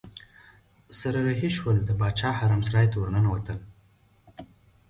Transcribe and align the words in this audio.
سره 0.99 1.19
رهي 1.27 1.49
شول 1.57 1.77
د 1.83 1.89
باچا 1.99 2.29
حرم 2.39 2.61
سرای 2.67 2.87
ته 2.91 2.97
ورننوتل. 2.99 3.59